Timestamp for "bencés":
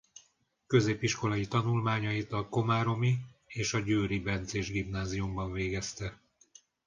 4.19-4.71